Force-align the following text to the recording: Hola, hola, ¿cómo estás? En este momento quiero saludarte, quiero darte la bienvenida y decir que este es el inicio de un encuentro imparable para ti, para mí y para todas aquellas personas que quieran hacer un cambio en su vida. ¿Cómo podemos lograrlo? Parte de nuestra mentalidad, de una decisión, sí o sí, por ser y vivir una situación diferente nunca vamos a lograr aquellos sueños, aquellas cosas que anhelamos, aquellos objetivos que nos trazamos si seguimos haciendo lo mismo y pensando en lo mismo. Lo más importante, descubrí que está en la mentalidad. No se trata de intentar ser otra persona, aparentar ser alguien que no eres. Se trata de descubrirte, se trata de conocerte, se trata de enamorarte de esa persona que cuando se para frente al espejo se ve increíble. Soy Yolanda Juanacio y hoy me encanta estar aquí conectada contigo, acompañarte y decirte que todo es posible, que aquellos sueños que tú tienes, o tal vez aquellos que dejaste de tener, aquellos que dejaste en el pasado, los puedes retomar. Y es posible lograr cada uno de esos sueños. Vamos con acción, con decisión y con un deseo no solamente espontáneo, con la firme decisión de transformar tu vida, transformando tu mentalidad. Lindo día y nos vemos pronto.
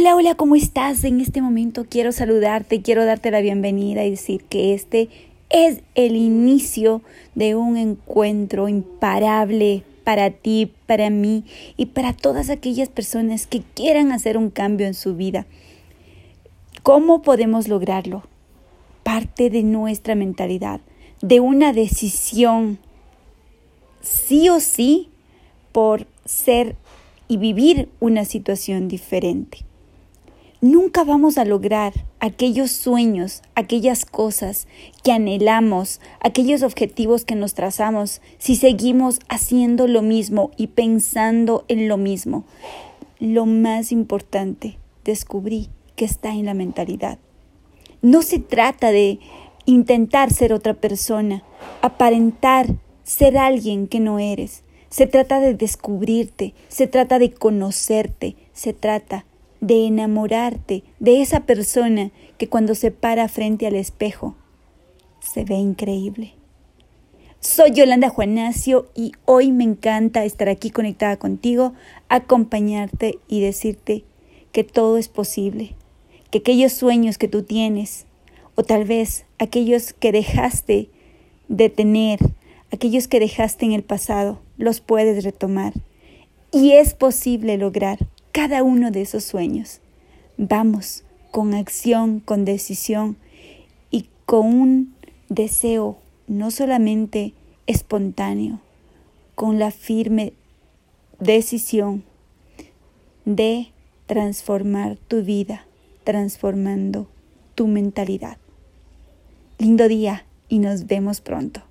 Hola, 0.00 0.14
hola, 0.14 0.36
¿cómo 0.36 0.54
estás? 0.54 1.02
En 1.02 1.20
este 1.20 1.42
momento 1.42 1.84
quiero 1.84 2.12
saludarte, 2.12 2.82
quiero 2.82 3.04
darte 3.04 3.32
la 3.32 3.40
bienvenida 3.40 4.04
y 4.04 4.10
decir 4.10 4.44
que 4.44 4.72
este 4.72 5.08
es 5.50 5.80
el 5.96 6.14
inicio 6.14 7.02
de 7.34 7.56
un 7.56 7.76
encuentro 7.76 8.68
imparable 8.68 9.82
para 10.04 10.30
ti, 10.30 10.72
para 10.86 11.10
mí 11.10 11.42
y 11.76 11.86
para 11.86 12.12
todas 12.12 12.48
aquellas 12.48 12.88
personas 12.88 13.48
que 13.48 13.62
quieran 13.74 14.12
hacer 14.12 14.38
un 14.38 14.50
cambio 14.50 14.86
en 14.86 14.94
su 14.94 15.16
vida. 15.16 15.46
¿Cómo 16.84 17.20
podemos 17.22 17.66
lograrlo? 17.66 18.22
Parte 19.02 19.50
de 19.50 19.64
nuestra 19.64 20.14
mentalidad, 20.14 20.80
de 21.22 21.40
una 21.40 21.72
decisión, 21.72 22.78
sí 24.00 24.48
o 24.48 24.60
sí, 24.60 25.08
por 25.72 26.06
ser 26.24 26.76
y 27.26 27.36
vivir 27.38 27.88
una 27.98 28.24
situación 28.24 28.86
diferente 28.86 29.66
nunca 30.60 31.04
vamos 31.04 31.38
a 31.38 31.44
lograr 31.44 31.92
aquellos 32.20 32.70
sueños, 32.70 33.42
aquellas 33.54 34.04
cosas 34.04 34.66
que 35.02 35.12
anhelamos, 35.12 36.00
aquellos 36.20 36.62
objetivos 36.62 37.24
que 37.24 37.34
nos 37.34 37.54
trazamos 37.54 38.20
si 38.38 38.56
seguimos 38.56 39.20
haciendo 39.28 39.86
lo 39.86 40.02
mismo 40.02 40.50
y 40.56 40.68
pensando 40.68 41.64
en 41.68 41.88
lo 41.88 41.96
mismo. 41.96 42.44
Lo 43.20 43.46
más 43.46 43.92
importante, 43.92 44.78
descubrí 45.04 45.68
que 45.96 46.04
está 46.04 46.30
en 46.30 46.46
la 46.46 46.54
mentalidad. 46.54 47.18
No 48.02 48.22
se 48.22 48.38
trata 48.38 48.92
de 48.92 49.18
intentar 49.64 50.32
ser 50.32 50.52
otra 50.52 50.74
persona, 50.74 51.42
aparentar 51.82 52.66
ser 53.02 53.38
alguien 53.38 53.88
que 53.88 54.00
no 54.00 54.18
eres. 54.18 54.62
Se 54.90 55.06
trata 55.06 55.40
de 55.40 55.54
descubrirte, 55.54 56.54
se 56.68 56.86
trata 56.86 57.18
de 57.18 57.32
conocerte, 57.32 58.36
se 58.52 58.72
trata 58.72 59.26
de 59.60 59.86
enamorarte 59.86 60.84
de 61.00 61.22
esa 61.22 61.40
persona 61.40 62.10
que 62.36 62.48
cuando 62.48 62.74
se 62.74 62.90
para 62.90 63.28
frente 63.28 63.66
al 63.66 63.74
espejo 63.74 64.36
se 65.20 65.44
ve 65.44 65.56
increíble. 65.56 66.34
Soy 67.40 67.70
Yolanda 67.72 68.08
Juanacio 68.08 68.90
y 68.94 69.12
hoy 69.24 69.52
me 69.52 69.64
encanta 69.64 70.24
estar 70.24 70.48
aquí 70.48 70.70
conectada 70.70 71.16
contigo, 71.18 71.72
acompañarte 72.08 73.18
y 73.28 73.40
decirte 73.40 74.04
que 74.50 74.64
todo 74.64 74.98
es 74.98 75.08
posible, 75.08 75.74
que 76.30 76.38
aquellos 76.38 76.72
sueños 76.72 77.16
que 77.16 77.28
tú 77.28 77.42
tienes, 77.42 78.06
o 78.56 78.64
tal 78.64 78.84
vez 78.84 79.24
aquellos 79.38 79.92
que 79.92 80.10
dejaste 80.10 80.90
de 81.46 81.70
tener, 81.70 82.18
aquellos 82.72 83.06
que 83.06 83.20
dejaste 83.20 83.66
en 83.66 83.72
el 83.72 83.84
pasado, 83.84 84.40
los 84.56 84.80
puedes 84.80 85.22
retomar. 85.22 85.74
Y 86.50 86.72
es 86.72 86.94
posible 86.94 87.56
lograr 87.56 87.98
cada 88.38 88.62
uno 88.62 88.92
de 88.92 89.02
esos 89.02 89.24
sueños. 89.24 89.80
Vamos 90.36 91.02
con 91.32 91.54
acción, 91.54 92.20
con 92.20 92.44
decisión 92.44 93.16
y 93.90 94.10
con 94.26 94.46
un 94.46 94.94
deseo 95.28 95.98
no 96.28 96.52
solamente 96.52 97.34
espontáneo, 97.66 98.60
con 99.34 99.58
la 99.58 99.72
firme 99.72 100.34
decisión 101.18 102.04
de 103.24 103.72
transformar 104.06 104.98
tu 105.08 105.24
vida, 105.24 105.66
transformando 106.04 107.08
tu 107.56 107.66
mentalidad. 107.66 108.38
Lindo 109.58 109.88
día 109.88 110.26
y 110.48 110.60
nos 110.60 110.86
vemos 110.86 111.20
pronto. 111.20 111.67